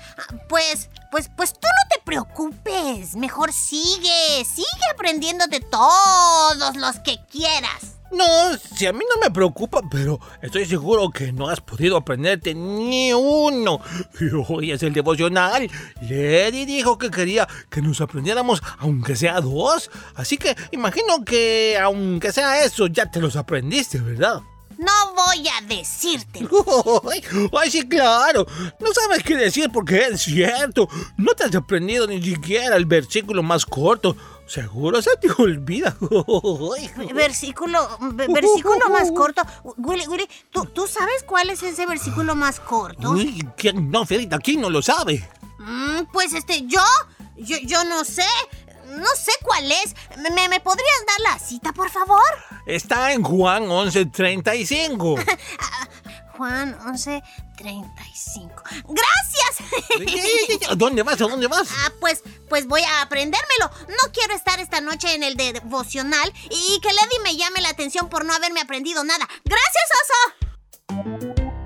pues, 0.49 0.89
pues, 1.11 1.31
pues 1.37 1.53
tú 1.53 1.61
no 1.63 1.89
te 1.95 2.03
preocupes. 2.05 3.15
Mejor 3.17 3.53
sigue, 3.53 4.45
sigue 4.45 4.67
aprendiéndote 4.93 5.61
todos 5.61 6.77
los 6.77 6.99
que 7.01 7.19
quieras. 7.31 7.97
No, 8.13 8.25
si 8.77 8.87
a 8.87 8.93
mí 8.93 9.05
no 9.13 9.21
me 9.21 9.33
preocupa, 9.33 9.81
pero 9.91 10.21
estoy 10.41 10.65
seguro 10.65 11.11
que 11.11 11.33
no 11.33 11.49
has 11.49 11.61
podido 11.61 11.97
aprenderte 11.97 12.55
ni 12.55 13.13
uno. 13.13 13.81
Y 14.21 14.31
hoy 14.49 14.73
es 14.73 14.83
el 14.83 14.93
devocional. 14.93 15.69
Lady 16.01 16.65
dijo 16.65 16.97
que 16.97 17.11
quería 17.11 17.47
que 17.69 17.83
nos 17.83 18.01
aprendiéramos 18.01 18.63
aunque 18.79 19.17
sea 19.17 19.41
dos. 19.41 19.91
Así 20.15 20.39
que 20.39 20.57
imagino 20.71 21.25
que 21.25 21.79
aunque 21.83 22.33
sea 22.33 22.63
eso, 22.65 22.87
ya 22.87 23.11
te 23.11 23.21
los 23.21 23.37
aprendiste, 23.37 23.99
¿verdad? 23.99 24.41
No 24.79 24.93
voy 25.15 25.49
a 25.49 25.61
decírtelo. 25.67 26.51
Ay, 27.11 27.23
ay, 27.59 27.71
sí, 27.71 27.89
claro. 27.89 28.47
No 28.79 28.93
sabes 28.93 29.23
qué 29.23 29.35
decir 29.37 29.71
porque 29.73 29.99
es 30.09 30.23
cierto. 30.23 30.89
No 31.17 31.33
te 31.33 31.45
has 31.45 31.55
aprendido 31.55 32.07
ni 32.07 32.23
siquiera 32.23 32.77
el 32.77 32.85
versículo 32.87 33.43
más 33.43 33.65
corto. 33.65 34.17
Seguro 34.47 35.01
se 35.03 35.11
te 35.17 35.29
olvida. 35.43 35.97
Versículo, 37.15 37.89
ve- 38.13 38.27
versículo 38.29 38.89
más 38.91 39.11
corto. 39.15 39.43
Willy, 39.77 40.07
Willy, 40.07 40.29
¿tú, 40.51 40.65
¿tú 40.67 40.87
sabes 40.87 41.23
cuál 41.27 41.51
es 41.51 41.63
ese 41.63 41.87
versículo 41.87 42.35
más 42.37 42.61
corto? 42.61 43.15
¿quién 43.57 43.91
no, 43.91 44.05
Ferita? 44.07 44.39
¿Quién 44.39 44.61
no 44.61 44.71
lo 44.71 44.83
sabe? 44.83 45.29
Mm, 45.59 46.05
pues 46.13 46.33
este, 46.35 46.67
yo, 46.67 46.83
yo, 47.37 47.57
yo 47.65 47.85
no 47.85 48.05
sé. 48.05 48.23
No 48.89 49.07
sé 49.17 49.33
cuál 49.43 49.71
es. 49.71 49.95
¿Me, 50.19 50.49
me- 50.49 50.61
podrías 50.61 51.05
dar 51.07 51.33
la 51.33 51.39
cita, 51.39 51.73
por 51.73 51.91
favor? 51.91 52.23
Está 52.67 53.13
en 53.13 53.23
Juan 53.23 53.65
11:35. 53.65 55.39
Juan 56.37 56.77
11, 56.87 57.23
35. 57.57 58.63
¡Gracias! 58.89 60.77
¿Dónde 60.77 61.03
vas? 61.03 61.15
¿A 61.15 61.25
dónde 61.25 61.47
vas? 61.47 61.67
Ah, 61.71 61.91
pues, 61.99 62.23
pues 62.51 62.67
voy 62.69 62.83
a 62.83 63.01
aprendérmelo. 63.01 63.71
No 63.89 64.13
quiero 64.13 64.35
estar 64.35 64.61
esta 64.61 64.83
noche 64.83 65.15
en 65.15 65.23
el 65.23 65.37
de- 65.37 65.55
devocional 65.55 66.31
y 66.51 66.79
que 66.81 66.93
Lady 66.93 67.19
me 67.25 67.37
llame 67.37 67.63
la 67.63 67.71
atención 67.71 68.11
por 68.11 68.27
no 68.27 68.35
haberme 68.35 68.61
aprendido 68.61 69.03
nada. 69.03 69.27
¡Gracias, 69.47 69.85
Oso! 70.03 71.57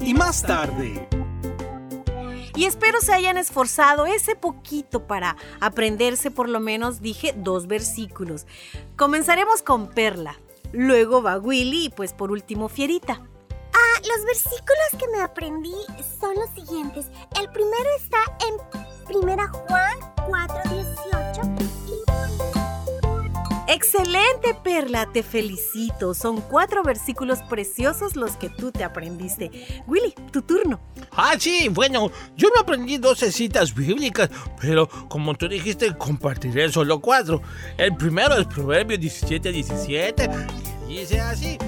Y 0.00 0.12
más 0.12 0.42
tarde. 0.42 1.08
Y 2.60 2.66
espero 2.66 3.00
se 3.00 3.14
hayan 3.14 3.38
esforzado 3.38 4.04
ese 4.04 4.36
poquito 4.36 5.06
para 5.06 5.34
aprenderse 5.60 6.30
por 6.30 6.46
lo 6.46 6.60
menos, 6.60 7.00
dije, 7.00 7.32
dos 7.34 7.66
versículos. 7.66 8.46
Comenzaremos 8.96 9.62
con 9.62 9.88
Perla, 9.88 10.38
luego 10.70 11.22
va 11.22 11.38
Willy 11.38 11.86
y 11.86 11.88
pues 11.88 12.12
por 12.12 12.30
último 12.30 12.68
Fierita. 12.68 13.22
Ah, 13.72 14.00
los 14.06 14.26
versículos 14.26 14.90
que 14.98 15.08
me 15.08 15.22
aprendí 15.22 15.72
son 16.20 16.34
los 16.34 16.50
siguientes. 16.50 17.06
Excelente 24.50 24.54
Perla, 24.62 25.06
te 25.12 25.22
felicito. 25.22 26.14
Son 26.14 26.40
cuatro 26.40 26.82
versículos 26.82 27.40
preciosos 27.48 28.16
los 28.16 28.36
que 28.36 28.48
tú 28.48 28.72
te 28.72 28.84
aprendiste. 28.84 29.50
Willy, 29.86 30.14
tu 30.32 30.42
turno. 30.42 30.80
Ah, 31.12 31.34
sí, 31.38 31.68
bueno, 31.68 32.10
yo 32.36 32.48
me 32.54 32.60
aprendí 32.60 32.98
12 32.98 33.30
citas 33.32 33.74
bíblicas, 33.74 34.30
pero 34.60 34.88
como 35.08 35.34
tú 35.34 35.48
dijiste, 35.48 35.96
compartiré 35.96 36.70
solo 36.70 37.00
cuatro. 37.00 37.42
El 37.76 37.96
primero 37.96 38.36
es 38.36 38.46
Proverbios 38.46 39.00
17, 39.00 39.52
17, 39.52 40.30
y 40.88 40.98
dice 40.98 41.20
así. 41.20 41.58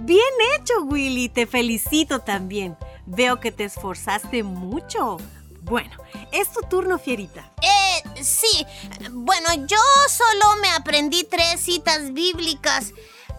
Bien 0.00 0.34
hecho, 0.56 0.84
Willy, 0.84 1.28
te 1.28 1.46
felicito 1.46 2.20
también. 2.20 2.76
Veo 3.06 3.40
que 3.40 3.52
te 3.52 3.64
esforzaste 3.64 4.42
mucho. 4.42 5.18
Bueno, 5.62 5.96
es 6.32 6.52
tu 6.52 6.60
turno, 6.62 6.98
Fierita. 6.98 7.52
Eh, 7.62 8.22
sí. 8.22 8.66
Bueno, 9.10 9.54
yo 9.66 9.78
solo 10.08 10.60
me 10.60 10.68
aprendí 10.70 11.24
tres 11.24 11.60
citas 11.60 12.12
bíblicas. 12.12 12.92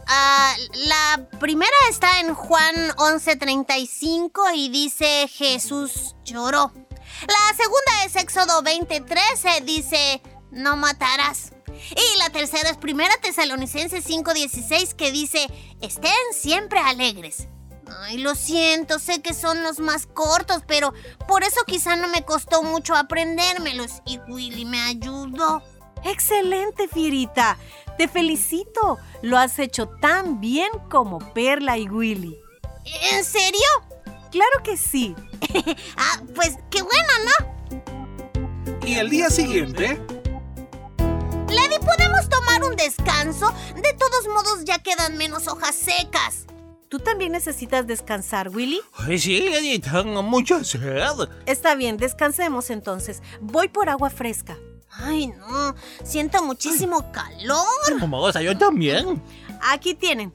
Ah, 0.07 0.55
la 0.73 1.29
primera 1.39 1.75
está 1.89 2.19
en 2.21 2.33
Juan 2.33 2.75
11:35 2.97 4.51
y 4.53 4.69
dice 4.69 5.27
Jesús 5.27 6.15
lloró. 6.23 6.71
La 7.27 7.55
segunda 7.55 8.05
es 8.05 8.15
Éxodo 8.15 8.63
20:13, 8.63 9.61
dice 9.61 10.21
no 10.51 10.75
matarás. 10.75 11.53
Y 11.67 12.19
la 12.19 12.29
tercera 12.29 12.69
es 12.69 12.77
Primera 12.77 13.15
Tesalonicenses 13.21 14.05
5:16 14.05 14.93
que 14.93 15.11
dice 15.11 15.47
estén 15.81 16.11
siempre 16.33 16.79
alegres. 16.79 17.47
Ay, 18.01 18.17
lo 18.17 18.35
siento, 18.35 18.99
sé 18.99 19.21
que 19.21 19.33
son 19.33 19.63
los 19.63 19.79
más 19.79 20.05
cortos, 20.07 20.63
pero 20.67 20.93
por 21.27 21.43
eso 21.43 21.61
quizá 21.65 21.95
no 21.95 22.07
me 22.07 22.23
costó 22.23 22.63
mucho 22.63 22.95
aprendérmelos 22.95 24.01
y 24.05 24.19
Willy 24.27 24.65
me 24.65 24.81
ayudó. 24.81 25.61
Excelente, 26.03 26.87
Fierita. 26.87 27.57
Te 27.97 28.07
felicito. 28.07 28.97
Lo 29.21 29.37
has 29.37 29.59
hecho 29.59 29.87
tan 29.87 30.41
bien 30.41 30.69
como 30.89 31.19
Perla 31.33 31.77
y 31.77 31.87
Willy. 31.87 32.37
¿En 33.11 33.23
serio? 33.23 33.61
Claro 34.31 34.63
que 34.63 34.77
sí. 34.77 35.15
ah, 35.97 36.21
pues 36.35 36.57
qué 36.69 36.81
bueno, 36.81 37.09
¿no? 37.25 37.53
Y 38.85 38.95
el 38.95 39.09
día 39.09 39.29
siguiente, 39.29 40.01
Lady, 41.47 41.77
¿podemos 41.85 42.27
tomar 42.29 42.63
un 42.63 42.75
descanso? 42.75 43.53
De 43.75 43.93
todos 43.93 44.27
modos 44.27 44.65
ya 44.65 44.79
quedan 44.79 45.17
menos 45.17 45.47
hojas 45.47 45.75
secas. 45.75 46.47
¿Tú 46.93 46.99
también 46.99 47.31
necesitas 47.31 47.87
descansar, 47.87 48.49
Willy? 48.49 48.79
Ay, 48.93 49.17
sí, 49.17 49.49
Lady, 49.49 49.79
tengo 49.79 50.21
mucha 50.21 50.63
sed. 50.63 51.27
Está 51.47 51.73
bien, 51.73 51.97
descansemos 51.97 52.69
entonces. 52.69 53.23
Voy 53.41 53.67
por 53.67 53.89
agua 53.89 54.11
fresca. 54.11 54.59
Ay, 54.91 55.25
no, 55.25 55.73
siento 56.03 56.43
muchísimo 56.43 57.11
calor. 57.11 57.65
Vamos, 57.99 58.35
yo 58.35 58.55
también. 58.55 59.19
Aquí 59.71 59.95
tienen. 59.95 60.31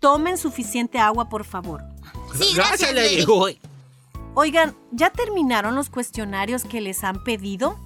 Tomen 0.00 0.38
suficiente 0.38 0.98
agua, 0.98 1.28
por 1.28 1.44
favor. 1.44 1.84
Sí, 2.38 2.54
gracias, 2.54 2.94
Lady. 2.94 3.26
Oigan, 4.32 4.74
¿ya 4.92 5.10
terminaron 5.10 5.74
los 5.74 5.90
cuestionarios 5.90 6.64
que 6.64 6.80
les 6.80 7.04
han 7.04 7.22
pedido? 7.22 7.78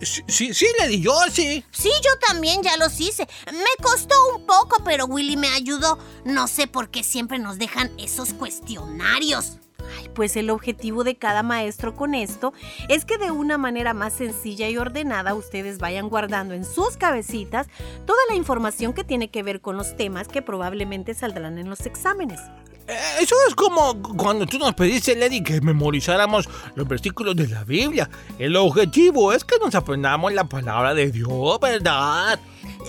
Sí, 0.00 0.22
sí, 0.28 0.54
sí, 0.54 0.66
Lady, 0.78 1.00
yo 1.00 1.12
sí. 1.30 1.64
Sí, 1.70 1.90
yo 2.04 2.10
también 2.28 2.62
ya 2.62 2.76
los 2.76 3.00
hice. 3.00 3.26
Me 3.46 3.84
costó 3.84 4.14
un 4.36 4.46
poco, 4.46 4.82
pero 4.84 5.06
Willy 5.06 5.36
me 5.36 5.48
ayudó. 5.48 5.98
No 6.24 6.46
sé 6.46 6.66
por 6.66 6.90
qué 6.90 7.02
siempre 7.02 7.38
nos 7.38 7.58
dejan 7.58 7.90
esos 7.98 8.32
cuestionarios. 8.34 9.58
Ay, 9.98 10.08
pues 10.14 10.36
el 10.36 10.50
objetivo 10.50 11.04
de 11.04 11.16
cada 11.16 11.42
maestro 11.42 11.94
con 11.96 12.14
esto 12.14 12.52
es 12.88 13.04
que 13.04 13.18
de 13.18 13.30
una 13.30 13.58
manera 13.58 13.94
más 13.94 14.12
sencilla 14.12 14.68
y 14.68 14.76
ordenada 14.76 15.34
ustedes 15.34 15.78
vayan 15.78 16.08
guardando 16.08 16.54
en 16.54 16.64
sus 16.64 16.96
cabecitas 16.96 17.66
toda 18.06 18.20
la 18.28 18.36
información 18.36 18.92
que 18.92 19.04
tiene 19.04 19.28
que 19.28 19.42
ver 19.42 19.60
con 19.60 19.76
los 19.76 19.96
temas 19.96 20.28
que 20.28 20.40
probablemente 20.40 21.14
saldrán 21.14 21.58
en 21.58 21.68
los 21.68 21.84
exámenes. 21.86 22.40
Eh, 22.88 22.98
Eso 23.20 23.34
es 23.48 23.54
como 23.54 24.02
cuando 24.16 24.46
tú 24.46 24.58
nos 24.58 24.74
pediste, 24.74 25.14
Lady, 25.14 25.42
que 25.42 25.60
memorizáramos 25.60 26.48
los 26.74 26.88
versículos 26.88 27.36
de 27.36 27.48
la 27.48 27.64
Biblia. 27.64 28.08
El 28.38 28.56
objetivo 28.56 29.32
es 29.32 29.44
que 29.44 29.58
nos 29.58 29.74
aprendamos 29.74 30.32
la 30.32 30.44
palabra 30.44 30.94
de 30.94 31.10
Dios, 31.10 31.60
¿verdad? 31.60 32.38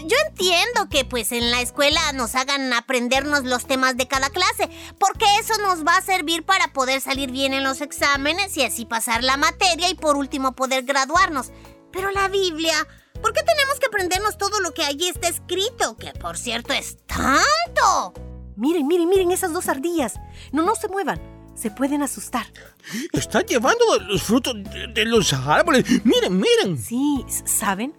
Yo 0.05 0.17
entiendo 0.27 0.89
que 0.89 1.05
pues 1.05 1.31
en 1.31 1.51
la 1.51 1.61
escuela 1.61 2.11
nos 2.13 2.35
hagan 2.35 2.73
aprendernos 2.73 3.43
los 3.43 3.65
temas 3.65 3.95
de 3.95 4.07
cada 4.07 4.29
clase, 4.29 4.69
porque 4.99 5.25
eso 5.39 5.53
nos 5.61 5.85
va 5.85 5.97
a 5.97 6.01
servir 6.01 6.43
para 6.43 6.73
poder 6.73 6.99
salir 6.99 7.31
bien 7.31 7.53
en 7.53 7.63
los 7.63 7.81
exámenes 7.81 8.57
y 8.57 8.63
así 8.63 8.85
pasar 8.85 9.23
la 9.23 9.37
materia 9.37 9.89
y 9.89 9.95
por 9.95 10.15
último 10.15 10.53
poder 10.53 10.83
graduarnos. 10.83 11.51
Pero 11.91 12.09
la 12.09 12.27
Biblia, 12.27 12.75
¿por 13.21 13.33
qué 13.33 13.43
tenemos 13.43 13.79
que 13.79 13.85
aprendernos 13.85 14.37
todo 14.39 14.59
lo 14.59 14.73
que 14.73 14.83
allí 14.83 15.07
está 15.07 15.27
escrito? 15.27 15.95
Que 15.97 16.11
por 16.13 16.37
cierto 16.37 16.73
es 16.73 16.97
tanto. 17.05 18.32
Miren, 18.55 18.87
miren, 18.87 19.09
miren 19.09 19.31
esas 19.31 19.53
dos 19.53 19.67
ardillas. 19.69 20.19
No, 20.51 20.63
no 20.63 20.75
se 20.75 20.87
muevan. 20.87 21.19
Se 21.55 21.69
pueden 21.69 22.01
asustar. 22.01 22.45
Están 23.11 23.43
llevando 23.43 23.83
los 24.07 24.23
frutos 24.23 24.55
de, 24.55 24.87
de 24.87 25.05
los 25.05 25.31
árboles. 25.33 25.85
Miren, 26.03 26.39
miren. 26.39 26.77
Sí, 26.77 27.23
¿saben? 27.45 27.93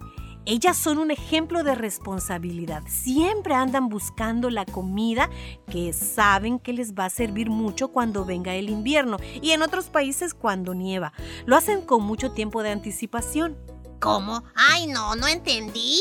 Ellas 0.47 0.77
son 0.77 0.99
un 0.99 1.09
ejemplo 1.09 1.63
de 1.63 1.73
responsabilidad. 1.73 2.83
Siempre 2.87 3.55
andan 3.55 3.89
buscando 3.89 4.51
la 4.51 4.65
comida 4.65 5.29
que 5.71 5.91
saben 5.91 6.59
que 6.59 6.71
les 6.71 6.93
va 6.93 7.05
a 7.05 7.09
servir 7.09 7.49
mucho 7.49 7.87
cuando 7.87 8.25
venga 8.25 8.53
el 8.53 8.69
invierno 8.69 9.17
y 9.41 9.51
en 9.51 9.63
otros 9.63 9.85
países 9.85 10.35
cuando 10.35 10.75
nieva. 10.75 11.13
Lo 11.47 11.55
hacen 11.55 11.81
con 11.81 12.03
mucho 12.03 12.31
tiempo 12.31 12.61
de 12.61 12.69
anticipación. 12.69 13.57
¿Cómo? 13.99 14.43
Ay, 14.53 14.85
no, 14.85 15.15
no 15.15 15.27
entendí. 15.27 15.99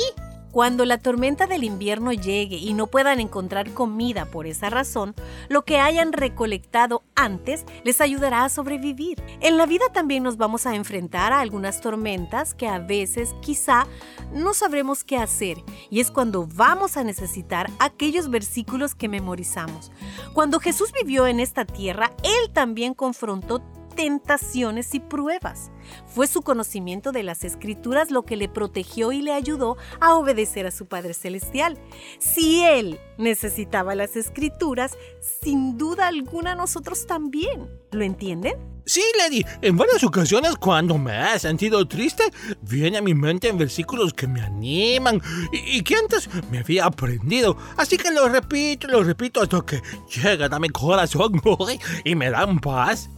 Cuando 0.55 0.85
la 0.85 0.99
tormenta 0.99 1.49
del 1.49 1.65
invierno 1.65 2.13
llegue 2.13 2.59
y 2.59 2.75
no 2.75 2.87
puedan 2.87 3.19
encontrar 3.19 3.73
comida 3.73 4.25
por 4.25 4.47
esa 4.47 4.71
razón, 4.71 5.17
lo 5.49 5.65
que 5.65 5.81
hayan 5.81 6.13
recolectado 6.13 7.03
antes 7.17 7.65
les 7.83 8.01
ayudará 8.01 8.45
a 8.45 8.49
sobrevivir. 8.49 9.21
En 9.41 9.57
la 9.57 9.67
vida 9.67 9.87
también 9.93 10.23
nos 10.23 10.37
vamos 10.37 10.65
a 10.65 10.77
enfrentar 10.77 11.33
a 11.33 11.41
algunas 11.41 11.81
tormentas 11.81 12.55
que 12.55 12.69
a 12.69 12.79
veces 12.79 13.35
quizá 13.43 13.89
no 14.33 14.55
sabremos 14.55 15.03
qué 15.03 15.17
hacer 15.17 15.59
y 15.91 15.99
es 15.99 16.13
cuando 16.13 16.47
vamos 16.47 16.97
a 16.97 17.03
necesitar 17.03 17.69
aquellos 17.81 18.31
versículos 18.31 18.95
que 18.95 19.09
memorizamos. 19.09 19.91
Cuando 20.35 20.61
Jesús 20.61 20.93
vivió 20.93 21.27
en 21.27 21.41
esta 21.41 21.65
tierra, 21.65 22.13
Él 22.23 22.53
también 22.53 22.95
confrontó 22.95 23.61
tentaciones 23.95 24.95
y 24.95 25.01
pruebas. 25.01 25.71
Fue 26.07 26.27
su 26.27 26.43
conocimiento 26.43 27.13
de 27.13 27.23
las 27.23 27.45
escrituras 27.45 28.11
lo 28.11 28.25
que 28.25 28.37
le 28.37 28.49
protegió 28.49 29.13
y 29.13 29.23
le 29.23 29.33
ayudó 29.33 29.77
a 30.01 30.15
obedecer 30.15 30.67
a 30.67 30.71
su 30.71 30.87
Padre 30.87 31.15
Celestial. 31.15 31.79
Si 32.19 32.65
Él 32.65 32.99
necesitaba 33.19 33.95
las 33.95 34.17
escrituras, 34.17 34.97
sin 35.21 35.79
duda 35.79 36.09
alguna 36.09 36.55
nosotros 36.55 37.07
también. 37.07 37.69
¿Lo 37.93 38.03
entienden? 38.03 38.55
Sí, 38.87 39.03
Lady, 39.19 39.43
en 39.63 39.79
varias 39.79 40.05
ocasiones 40.05 40.57
cuando 40.57 40.99
me 40.99 41.35
he 41.35 41.39
sentido 41.39 41.87
triste, 41.89 42.25
viene 42.61 42.99
a 42.99 43.03
mi 43.03 43.15
mente 43.15 43.49
en 43.49 43.57
versículos 43.57 44.13
que 44.13 44.27
me 44.27 44.43
animan 44.43 45.23
y, 45.53 45.79
y 45.79 45.83
que 45.83 45.97
antes 45.97 46.29
me 46.51 46.59
había 46.59 46.85
aprendido. 46.85 47.57
Así 47.79 47.97
que 47.97 48.11
lo 48.11 48.29
repito, 48.29 48.87
lo 48.89 49.03
repito 49.03 49.41
hasta 49.41 49.65
que 49.65 49.81
llegan 50.15 50.53
a 50.53 50.59
mi 50.59 50.69
corazón 50.69 51.41
y 52.05 52.15
me 52.15 52.31
dan 52.31 52.59
paz. 52.59 53.09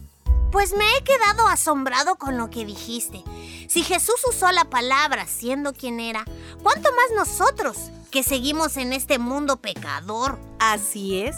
Pues 0.57 0.73
me 0.75 0.85
he 0.97 1.03
quedado 1.03 1.47
asombrado 1.47 2.15
con 2.15 2.35
lo 2.35 2.49
que 2.49 2.65
dijiste. 2.65 3.23
Si 3.67 3.83
Jesús 3.83 4.15
usó 4.27 4.51
la 4.51 4.65
palabra 4.65 5.27
siendo 5.27 5.71
quien 5.71 5.99
era, 5.99 6.25
¿cuánto 6.63 6.89
más 6.93 7.15
nosotros 7.15 7.91
que 8.09 8.23
seguimos 8.23 8.75
en 8.77 8.91
este 8.91 9.19
mundo 9.19 9.57
pecador? 9.57 10.39
Así 10.57 11.19
es. 11.21 11.35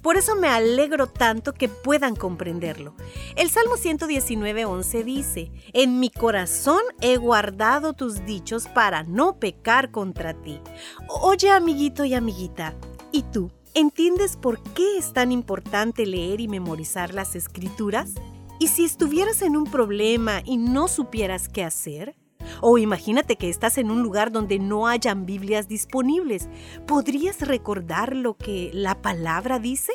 Por 0.00 0.16
eso 0.16 0.36
me 0.36 0.46
alegro 0.46 1.08
tanto 1.08 1.54
que 1.54 1.68
puedan 1.68 2.14
comprenderlo. 2.14 2.94
El 3.34 3.50
Salmo 3.50 3.74
119.11 3.74 5.02
dice, 5.02 5.50
En 5.72 5.98
mi 5.98 6.08
corazón 6.08 6.82
he 7.00 7.16
guardado 7.16 7.94
tus 7.94 8.24
dichos 8.26 8.68
para 8.68 9.02
no 9.02 9.40
pecar 9.40 9.90
contra 9.90 10.34
ti. 10.34 10.60
Oye, 11.08 11.50
amiguito 11.50 12.04
y 12.04 12.14
amiguita, 12.14 12.76
¿y 13.10 13.24
tú? 13.24 13.50
¿Entiendes 13.74 14.36
por 14.36 14.62
qué 14.72 14.98
es 14.98 15.12
tan 15.12 15.32
importante 15.32 16.06
leer 16.06 16.40
y 16.40 16.46
memorizar 16.46 17.12
las 17.12 17.34
escrituras? 17.34 18.14
¿Y 18.58 18.68
si 18.68 18.84
estuvieras 18.84 19.42
en 19.42 19.56
un 19.56 19.64
problema 19.64 20.40
y 20.44 20.56
no 20.56 20.88
supieras 20.88 21.48
qué 21.48 21.62
hacer? 21.62 22.16
O 22.60 22.78
imagínate 22.78 23.36
que 23.36 23.50
estás 23.50 23.76
en 23.76 23.90
un 23.90 24.02
lugar 24.02 24.32
donde 24.32 24.58
no 24.58 24.86
hayan 24.86 25.26
Biblias 25.26 25.68
disponibles. 25.68 26.48
¿Podrías 26.86 27.40
recordar 27.42 28.16
lo 28.16 28.36
que 28.36 28.70
la 28.72 29.02
palabra 29.02 29.58
dice? 29.58 29.92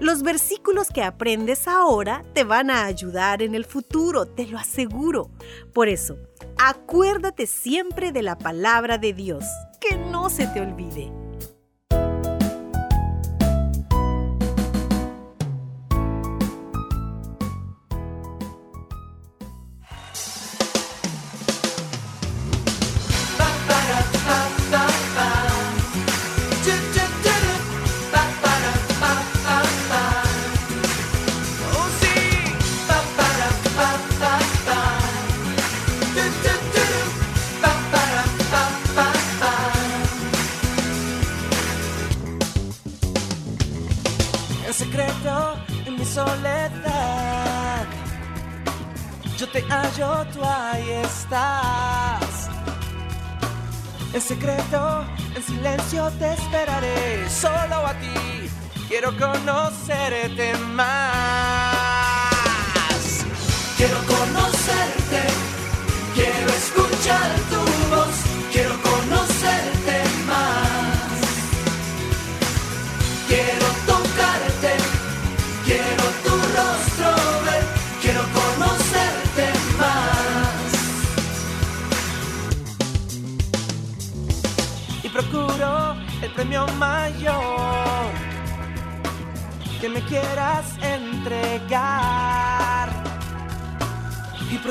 Los 0.00 0.22
versículos 0.22 0.88
que 0.88 1.02
aprendes 1.02 1.66
ahora 1.66 2.24
te 2.32 2.44
van 2.44 2.70
a 2.70 2.84
ayudar 2.84 3.42
en 3.42 3.54
el 3.54 3.64
futuro, 3.64 4.26
te 4.26 4.46
lo 4.46 4.58
aseguro. 4.58 5.30
Por 5.72 5.88
eso, 5.88 6.16
acuérdate 6.58 7.46
siempre 7.46 8.12
de 8.12 8.22
la 8.22 8.36
palabra 8.36 8.98
de 8.98 9.12
Dios, 9.12 9.44
que 9.80 9.96
no 9.96 10.28
se 10.28 10.46
te 10.48 10.60
olvide. 10.60 11.25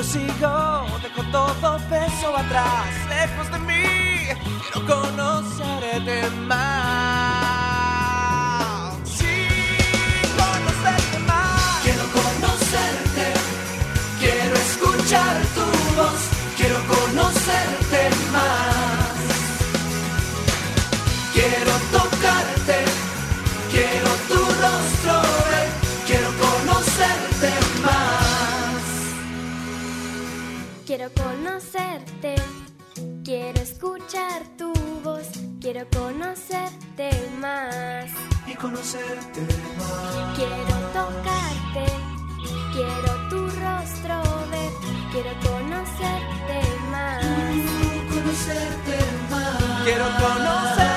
Y 0.06 0.18
prosigo, 0.18 0.86
dejo 1.02 1.22
todo 1.32 1.78
peso 1.88 2.36
atrás, 2.36 2.86
lejos 3.08 3.50
de 3.50 3.58
mí, 3.58 3.82
quiero 4.72 4.86
conocerte 4.86 6.30
más. 6.46 6.65
Conocerte, 31.26 32.34
quiero 33.24 33.60
escuchar 33.60 34.42
tu 34.56 34.72
voz, 35.02 35.28
quiero 35.60 35.86
conocerte 35.90 37.10
más. 37.40 38.06
Y 38.46 38.54
conocerte 38.54 39.40
más. 39.78 40.36
Quiero 40.36 40.74
tocarte, 40.98 41.86
quiero 42.72 43.10
tu 43.30 43.40
rostro 43.64 44.22
ver, 44.52 44.72
quiero 45.12 45.32
conocerte 45.48 46.58
más. 46.92 47.24
Conocerte 48.14 48.96
más. 49.30 49.82
Quiero 49.84 50.04
conocerte 50.20 50.95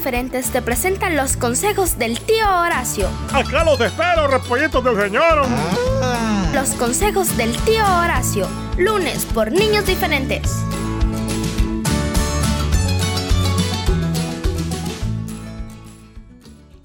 Diferentes 0.00 0.50
te 0.50 0.62
presentan 0.62 1.14
los 1.14 1.36
consejos 1.36 1.98
del 1.98 2.18
tío 2.20 2.48
Horacio. 2.48 3.06
Acá 3.34 3.62
los 3.64 3.78
espero, 3.82 4.28
repollitos 4.28 4.82
del 4.82 4.98
señor. 4.98 5.46
Los 6.54 6.70
consejos 6.70 7.36
del 7.36 7.54
tío 7.64 7.84
Horacio. 7.84 8.48
Lunes 8.78 9.26
por 9.26 9.52
Niños 9.52 9.84
Diferentes. 9.84 10.64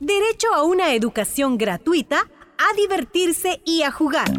Derecho 0.01 0.53
a 0.53 0.63
una 0.63 0.93
educación 0.93 1.57
gratuita, 1.57 2.17
a 2.19 2.75
divertirse 2.75 3.61
y 3.63 3.83
a 3.83 3.91
jugar. 3.91 4.29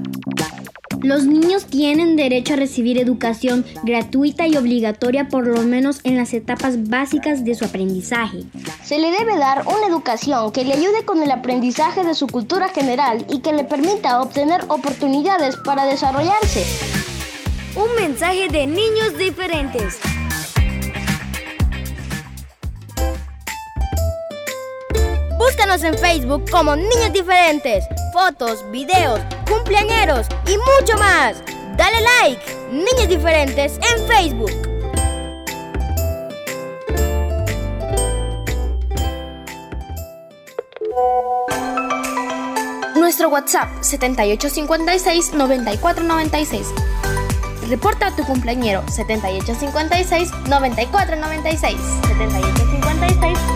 Los 1.03 1.25
niños 1.25 1.67
tienen 1.67 2.17
derecho 2.17 2.55
a 2.55 2.57
recibir 2.57 2.99
educación 2.99 3.65
gratuita 3.83 4.47
y 4.47 4.57
obligatoria 4.57 5.29
por 5.29 5.47
lo 5.47 5.63
menos 5.63 6.01
en 6.05 6.17
las 6.17 6.33
etapas 6.35 6.89
básicas 6.89 7.45
de 7.45 7.55
su 7.55 7.65
aprendizaje. 7.65 8.45
Se 8.85 8.99
le 8.99 9.11
debe 9.11 9.37
dar 9.39 9.65
una 9.67 9.87
educación 9.89 10.53
que 10.53 10.65
le 10.65 10.75
ayude 10.75 11.05
con 11.05 11.23
el 11.23 11.31
aprendizaje 11.31 12.05
de 12.05 12.15
su 12.15 12.27
cultura 12.27 12.69
general 12.69 13.25
y 13.29 13.41
que 13.41 13.53
le 13.53 13.65
permita 13.65 14.21
obtener 14.23 14.63
oportunidades 14.69 15.57
para 15.57 15.85
desarrollarse. 15.85 16.65
Un 17.77 17.95
mensaje 18.01 18.49
de 18.49 18.67
niños 18.67 19.17
diferentes. 19.19 20.01
Búscanos 25.67 25.83
en 25.83 25.99
Facebook 25.99 26.49
como 26.49 26.77
Niños 26.77 27.13
Diferentes. 27.13 27.85
Fotos, 28.13 28.65
videos, 28.71 29.19
cumpleañeros 29.51 30.29
y 30.47 30.57
mucho 30.59 30.97
más. 30.97 31.43
Dale 31.77 31.97
like, 32.23 32.41
Niños 32.71 33.09
Diferentes 33.09 33.77
en 33.79 34.07
Facebook. 34.07 34.53
Nuestro 42.95 43.29
WhatsApp 43.29 43.69
7856-9496. 43.81 46.65
Reporta 47.69 48.07
a 48.07 48.15
tu 48.15 48.25
cumpleañero 48.25 48.85
7856-9496. 48.85 51.77
7856-9496. 52.07 53.56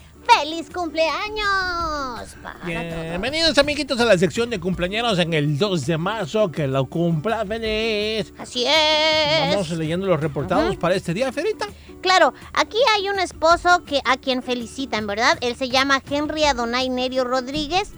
¡Feliz 0.39 0.69
cumpleaños! 0.69 2.35
Para 2.41 2.59
todos. 2.59 2.65
Bienvenidos 2.65 3.57
amiguitos 3.57 3.99
a 3.99 4.05
la 4.05 4.17
sección 4.17 4.49
de 4.49 4.59
cumpleaños 4.59 5.19
en 5.19 5.33
el 5.33 5.57
2 5.57 5.85
de 5.85 5.97
marzo, 5.97 6.51
que 6.51 6.67
lo 6.67 6.85
cumpla 6.85 7.45
feliz. 7.45 8.33
Así 8.37 8.65
es. 8.65 9.49
Vamos 9.53 9.69
leyendo 9.71 10.07
los 10.07 10.19
reportados 10.19 10.77
para 10.77 10.95
este 10.95 11.13
día, 11.13 11.31
Ferita. 11.31 11.67
Claro, 12.01 12.33
aquí 12.53 12.77
hay 12.95 13.09
un 13.09 13.19
esposo 13.19 13.83
que 13.85 14.01
a 14.05 14.17
quien 14.17 14.41
felicitan, 14.41 15.05
¿verdad? 15.05 15.37
Él 15.41 15.55
se 15.55 15.69
llama 15.69 16.01
Henry 16.09 16.45
Adonai 16.45 16.89
Nerio 16.89 17.23
Rodríguez. 17.23 17.91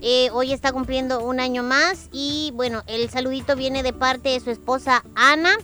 Eh, 0.00 0.30
hoy 0.32 0.52
está 0.52 0.72
cumpliendo 0.72 1.20
un 1.20 1.40
año 1.40 1.62
más 1.62 2.08
y 2.12 2.52
bueno, 2.54 2.82
el 2.86 3.08
saludito 3.10 3.56
viene 3.56 3.82
de 3.82 3.92
parte 3.92 4.28
de 4.30 4.40
su 4.40 4.50
esposa 4.50 5.02
Ana, 5.16 5.56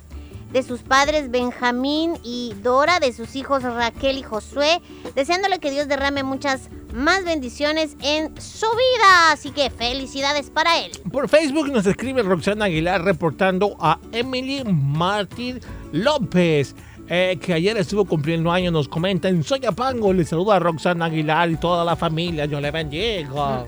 de 0.55 0.63
sus 0.63 0.83
padres 0.83 1.33
Benjamín 1.33 2.17
y 2.23 2.55
Dora, 2.63 3.01
de 3.01 3.13
sus 3.13 3.35
hijos 3.35 3.65
Raquel 3.65 4.19
y 4.19 4.23
Josué, 4.23 4.81
deseándole 5.17 5.59
que 5.59 5.73
Dios 5.73 5.89
derrame 5.89 6.23
muchas 6.23 6.71
más 6.95 7.25
bendiciones 7.25 7.97
en 8.01 8.41
su 8.41 8.67
vida. 8.67 9.33
Así 9.33 9.51
que 9.51 9.69
felicidades 9.69 10.51
para 10.51 10.79
él. 10.79 10.93
Por 11.11 11.29
Facebook 11.29 11.73
nos 11.73 11.85
escribe 11.87 12.23
Roxana 12.23 12.67
Aguilar 12.67 13.03
reportando 13.03 13.77
a 13.81 13.99
Emily 14.13 14.63
Martín 14.65 15.59
López. 15.91 16.77
eh, 17.09 17.37
que 17.43 17.53
ayer 17.53 17.77
estuvo 17.77 18.05
cumpliendo 18.07 18.51
años, 18.51 18.73
nos 18.73 18.89
comenta 18.89 19.29
en 19.29 19.43
Soyapango. 19.43 20.13
Le 20.13 20.25
saluda 20.25 20.55
a 20.55 20.59
Roxana 20.61 21.07
Aguilar 21.07 21.51
y 21.51 21.57
toda 21.57 21.85
la 21.85 21.97
familia. 21.97 22.45
Yo 22.45 22.61
le 22.61 22.71
bendiga. 22.71 23.67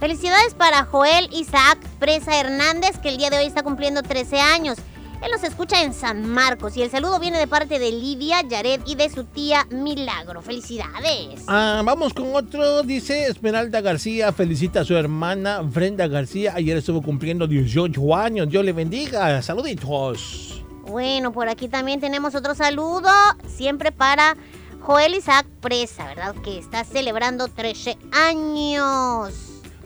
Felicidades 0.00 0.54
para 0.54 0.84
Joel 0.84 1.28
Isaac 1.32 1.78
Presa 2.00 2.40
Hernández, 2.40 2.98
que 2.98 3.10
el 3.10 3.16
día 3.16 3.30
de 3.30 3.38
hoy 3.38 3.44
está 3.44 3.62
cumpliendo 3.62 4.02
13 4.02 4.40
años. 4.40 4.78
Él 5.22 5.30
nos 5.30 5.44
escucha 5.44 5.82
en 5.82 5.92
San 5.92 6.26
Marcos 6.26 6.76
y 6.78 6.82
el 6.82 6.90
saludo 6.90 7.20
viene 7.20 7.38
de 7.38 7.46
parte 7.46 7.78
de 7.78 7.92
Lidia, 7.92 8.40
Yared 8.40 8.80
y 8.86 8.94
de 8.94 9.10
su 9.10 9.24
tía 9.24 9.66
Milagro. 9.70 10.40
Felicidades. 10.40 11.42
Ah, 11.46 11.82
vamos 11.84 12.14
con 12.14 12.34
otro, 12.34 12.82
dice 12.82 13.26
Esmeralda 13.26 13.82
García, 13.82 14.32
felicita 14.32 14.80
a 14.80 14.84
su 14.84 14.96
hermana 14.96 15.60
Brenda 15.60 16.06
García, 16.06 16.54
ayer 16.54 16.78
estuvo 16.78 17.02
cumpliendo 17.02 17.46
18 17.46 18.16
años, 18.16 18.48
Dios 18.48 18.64
le 18.64 18.72
bendiga, 18.72 19.42
saluditos. 19.42 20.64
Bueno, 20.86 21.32
por 21.32 21.50
aquí 21.50 21.68
también 21.68 22.00
tenemos 22.00 22.34
otro 22.34 22.54
saludo, 22.54 23.10
siempre 23.46 23.92
para 23.92 24.38
Joel 24.80 25.14
Isaac 25.14 25.46
Presa, 25.60 26.06
¿verdad? 26.06 26.34
Que 26.42 26.58
está 26.58 26.84
celebrando 26.84 27.48
13 27.48 27.98
años. 28.12 29.34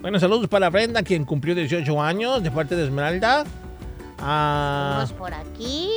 Bueno, 0.01 0.21
saludos 0.21 0.49
para 0.49 0.71
Brenda, 0.71 1.03
quien 1.03 1.25
cumplió 1.25 1.57
18 1.57 2.01
años, 2.01 2.43
de 2.43 2.51
parte 2.53 2.77
de 2.77 2.85
Esmeralda. 2.85 3.45
Ah, 4.27 4.95
Vamos 4.97 5.13
por 5.13 5.35
aquí. 5.35 5.91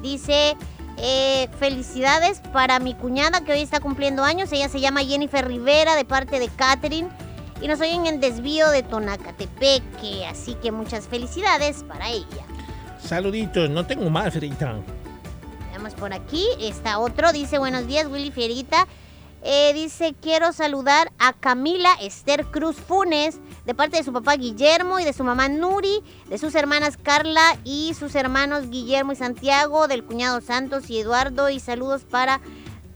Dice, 0.00 0.56
eh, 0.96 1.48
felicidades 1.58 2.40
para 2.52 2.78
mi 2.78 2.94
cuñada 2.94 3.42
que 3.44 3.52
hoy 3.52 3.60
está 3.60 3.80
cumpliendo 3.80 4.22
años. 4.22 4.52
Ella 4.52 4.68
se 4.68 4.80
llama 4.80 5.02
Jennifer 5.02 5.46
Rivera 5.46 5.96
de 5.96 6.04
parte 6.04 6.38
de 6.38 6.48
Catherine. 6.48 7.08
Y 7.60 7.68
nos 7.68 7.80
oyen 7.80 8.06
en 8.06 8.20
desvío 8.20 8.70
de 8.70 8.82
Tonacatepeque. 8.82 10.26
Así 10.26 10.54
que 10.56 10.70
muchas 10.70 11.08
felicidades 11.08 11.82
para 11.84 12.08
ella. 12.10 12.44
saluditos, 13.02 13.70
no 13.70 13.84
tengo 13.86 14.08
más, 14.10 14.32
Frita. 14.32 14.76
Veamos 15.70 15.94
por 15.94 16.12
aquí. 16.12 16.46
Está 16.60 16.98
otro. 16.98 17.32
Dice, 17.32 17.58
buenos 17.58 17.86
días, 17.86 18.06
Willy 18.06 18.30
Fierita. 18.30 18.86
Eh, 19.46 19.72
dice, 19.74 20.14
quiero 20.22 20.52
saludar 20.54 21.12
a 21.18 21.34
Camila 21.34 21.90
Esther 22.00 22.46
Cruz 22.46 22.76
Funes, 22.76 23.40
de 23.66 23.74
parte 23.74 23.98
de 23.98 24.02
su 24.02 24.10
papá 24.12 24.36
Guillermo 24.36 24.98
y 24.98 25.04
de 25.04 25.12
su 25.12 25.22
mamá 25.22 25.48
Nuri, 25.48 26.02
de 26.30 26.38
sus 26.38 26.54
hermanas 26.54 26.96
Carla 26.96 27.58
y 27.62 27.92
sus 27.92 28.14
hermanos 28.14 28.70
Guillermo 28.70 29.12
y 29.12 29.16
Santiago, 29.16 29.86
del 29.86 30.02
cuñado 30.02 30.40
Santos 30.40 30.88
y 30.88 30.98
Eduardo. 30.98 31.50
Y 31.50 31.60
saludos 31.60 32.04
para, 32.04 32.40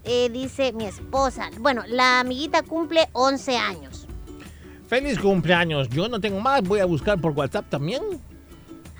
eh, 0.04 0.30
dice, 0.30 0.72
mi 0.72 0.86
esposa. 0.86 1.50
Bueno, 1.60 1.82
la 1.86 2.20
amiguita 2.20 2.62
cumple 2.62 3.08
11 3.12 3.58
años. 3.58 4.06
Feliz 4.88 5.18
cumpleaños, 5.18 5.90
yo 5.90 6.08
no 6.08 6.18
tengo 6.18 6.40
más, 6.40 6.62
voy 6.62 6.80
a 6.80 6.86
buscar 6.86 7.20
por 7.20 7.32
WhatsApp 7.32 7.68
también. 7.68 8.02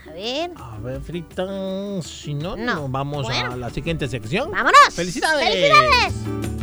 A 0.06 0.12
ver. 0.12 0.50
A 0.56 0.76
ver, 0.80 1.00
Frita, 1.00 1.46
si 2.02 2.34
no, 2.34 2.56
No. 2.56 2.88
vamos 2.90 3.24
Bueno. 3.24 3.52
a 3.52 3.56
la 3.56 3.70
siguiente 3.70 4.06
sección. 4.06 4.50
¡Vámonos! 4.50 4.78
¡Felicidades! 4.92 5.48
¡Felicidades! 5.48 6.57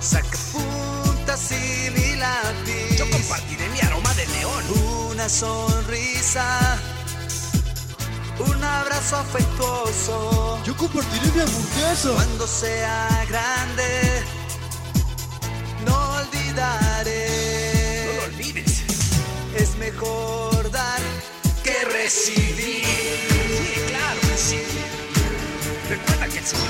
Sacapuntas 0.00 1.52
y 1.52 1.90
mi 1.90 2.16
lápiz. 2.16 2.96
Yo 2.98 3.08
compartiré 3.10 3.68
mi 3.70 3.80
aroma 3.80 4.12
de 4.14 4.26
león. 4.26 4.64
Una 5.10 5.28
sonrisa, 5.28 6.78
abrazo 9.02 9.16
afectuoso. 9.16 10.60
Yo 10.64 10.76
compartiré 10.76 11.26
mi 11.34 11.40
hamburguesa. 11.40 12.10
Cuando 12.14 12.46
sea 12.46 13.26
grande, 13.28 14.22
no 15.84 15.94
olvidaré. 16.20 18.06
No 18.06 18.12
lo 18.14 18.22
olvides. 18.24 18.82
Es 19.56 19.76
mejor 19.76 20.70
dar 20.70 21.00
que 21.64 21.84
recibir. 21.92 22.84
Sí, 22.84 23.80
claro 23.88 24.20
que 24.20 24.36
sí. 24.36 24.60
Recuerda 25.88 26.28
que 26.28 26.38
el 26.38 26.44
Señor 26.44 26.68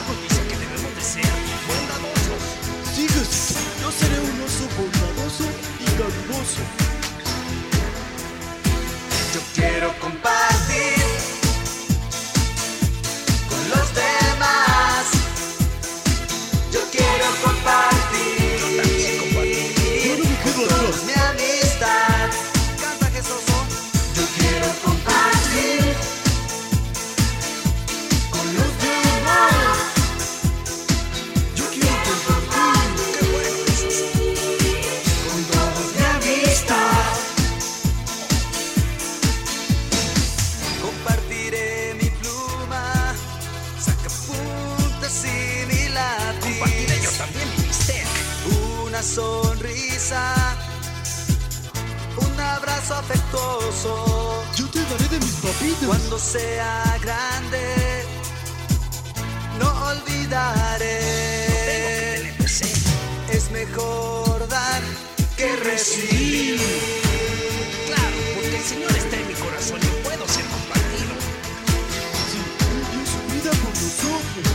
de 55.12 55.18
mis 55.18 55.34
papitas. 55.34 55.86
Cuando 55.86 56.18
sea 56.18 56.98
grande, 57.02 58.04
no 59.60 59.68
olvidaré. 59.90 61.02
Es 63.30 63.50
mejor 63.50 64.48
dar 64.48 64.82
que 65.36 65.56
recibir. 65.56 66.60
Claro, 67.86 68.16
porque 68.34 68.56
el 68.56 68.64
Señor 68.64 68.96
está 68.96 69.16
en 69.16 69.28
mi 69.28 69.34
corazón 69.34 69.80
y 69.82 70.02
puedo 70.04 70.26
ser 70.28 70.44
compartido. 70.56 71.12
Su 73.12 73.18
vida 73.32 73.50
por 73.62 73.74
nosotros. 73.82 74.46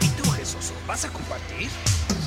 ¿Y 0.00 0.08
tú, 0.20 0.30
Jesús, 0.32 0.72
vas 0.86 1.04
a 1.04 1.08
compartir? 1.08 1.87